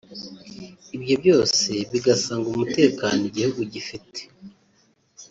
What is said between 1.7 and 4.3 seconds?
bigasanga umutekano igihugu gifite